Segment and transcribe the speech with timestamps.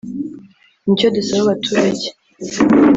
[0.83, 2.07] ni cyo dusaba abaturage